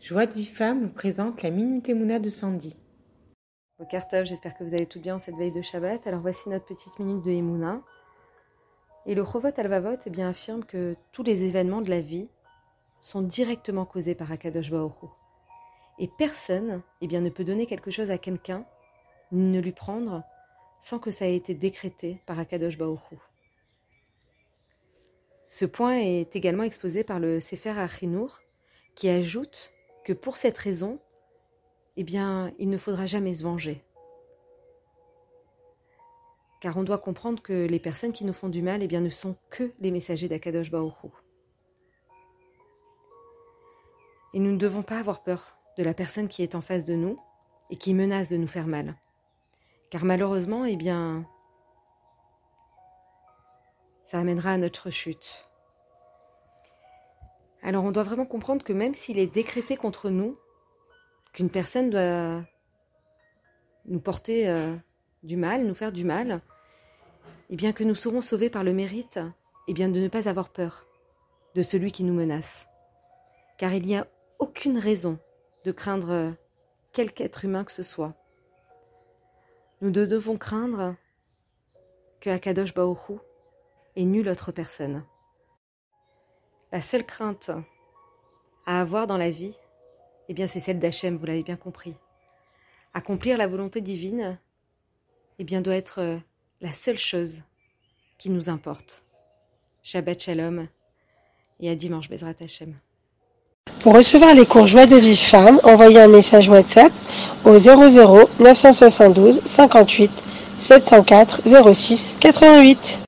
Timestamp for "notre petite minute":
6.50-7.24